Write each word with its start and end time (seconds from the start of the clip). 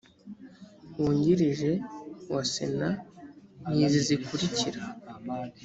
wungirije 0.99 1.71
wa 2.33 2.43
sena 2.53 2.89
ni 3.67 3.77
izi 3.85 3.99
zikurikira 4.07 4.81